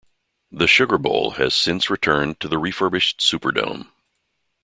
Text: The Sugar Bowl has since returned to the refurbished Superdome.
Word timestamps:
The 0.51 0.65
Sugar 0.65 0.97
Bowl 0.97 1.33
has 1.37 1.53
since 1.53 1.87
returned 1.91 2.39
to 2.39 2.47
the 2.47 2.57
refurbished 2.57 3.19
Superdome. 3.19 3.87